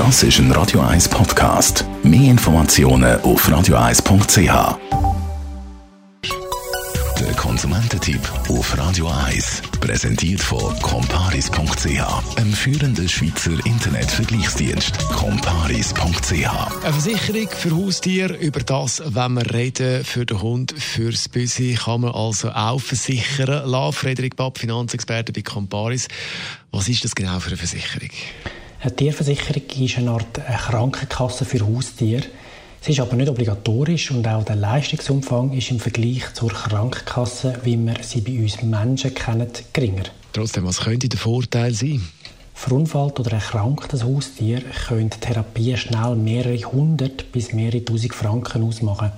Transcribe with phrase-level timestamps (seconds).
[0.00, 1.84] Das ist ein Radio 1 Podcast.
[2.02, 4.78] Mehr Informationen auf radio1.ch.
[7.20, 15.06] Der Konsumententipp auf Radio 1 präsentiert von comparis.ch, einem führenden Schweizer Internetvergleichsdienst.
[15.10, 16.32] comparis.ch.
[16.32, 22.00] Eine Versicherung für Haustiere, über das, wenn wir reden, für den Hund, fürs Büsi, kann
[22.00, 23.98] man also auch versichern lassen.
[23.98, 26.08] Frederik Bapp, Finanzexperte bei Comparis.
[26.70, 28.08] Was ist das genau für eine Versicherung?
[28.82, 32.22] Eine Tierversicherung ist eine Art Krankenkasse für Haustiere.
[32.80, 37.76] Sie ist aber nicht obligatorisch und auch der Leistungsumfang ist im Vergleich zur Krankenkasse, wie
[37.76, 40.04] wir sie bei uns Menschen kennen, geringer.
[40.32, 42.08] Trotzdem, was könnte der Vorteil sein?
[42.54, 49.12] Verunfallt oder erkranktes Haustier können Therapien schnell mehrere hundert bis mehrere tausend Franken ausmachen.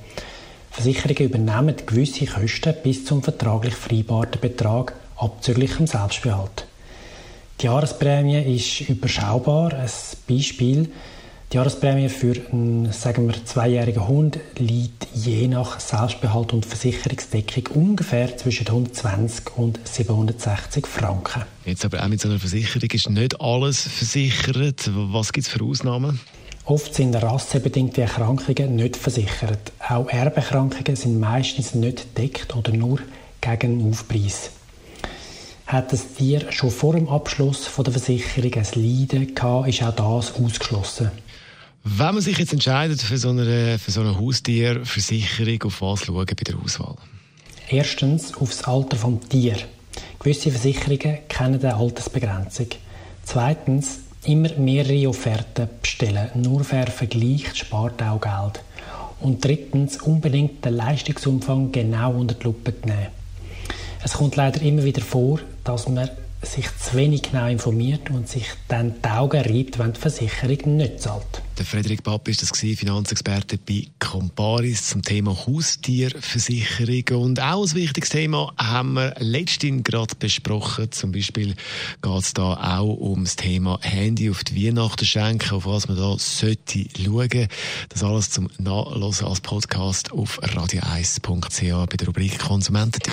[0.72, 6.66] Versicherungen übernehmen gewisse Kosten bis zum vertraglich vereinbarten Betrag abzüglich dem Selbstbehalt.
[7.62, 9.72] Die Jahresprämie ist überschaubar.
[9.72, 9.88] Ein
[10.28, 10.90] Beispiel.
[11.52, 18.36] Die Jahresprämie für einen, sagen wir, zweijährigen Hund liegt je nach Selbstbehalt und Versicherungsdeckung ungefähr
[18.36, 21.42] zwischen 120 und 760 Franken.
[21.64, 24.90] Jetzt aber auch mit so einer Versicherung ist nicht alles versichert.
[24.92, 26.18] Was gibt es für Ausnahmen?
[26.64, 29.70] Oft sind rassebedingte Erkrankungen nicht versichert.
[29.88, 32.98] Auch Erberkrankungen sind meistens nicht deckt oder nur
[33.40, 34.50] gegen Aufpreis.
[35.72, 39.94] Hat das Tier schon vor dem Abschluss von der Versicherung ein Leiden gehabt, ist auch
[39.94, 41.10] das ausgeschlossen.
[41.82, 46.26] Wenn man sich jetzt entscheidet für so eine, für so eine Haustierversicherung, auf was schauen
[46.26, 46.96] bei der Auswahl?
[47.70, 49.56] Erstens auf das Alter des Tier.
[50.18, 52.66] Gewisse Versicherungen kennen eine Altersbegrenzung.
[53.24, 56.28] Zweitens immer mehrere Offerten bestellen.
[56.34, 58.62] Nur wer vergleicht, spart auch Geld.
[59.20, 63.06] Und drittens unbedingt den Leistungsumfang genau unter die Lupe nehmen.
[64.04, 66.08] Es kommt leider immer wieder vor, dass man
[66.44, 71.00] sich zu wenig genau informiert und sich dann die Augen reibt, wenn die Versicherung nicht
[71.00, 71.42] zahlt.
[71.58, 77.22] Der Frederik Papp ist das Finanzexperte bei Comparis zum Thema Haustierversicherung.
[77.22, 80.90] Und auch ein wichtiges Thema haben wir letztens gerade besprochen.
[80.90, 81.54] Zum Beispiel
[82.00, 85.96] geht es da auch um das Thema Handy auf die Weihnachten schenken, auf was man
[85.96, 87.48] da sollte schauen.
[87.90, 93.12] Das alles zum Nachlesen als Podcast auf radio1.ch bei der Rubrik Konsumententipp.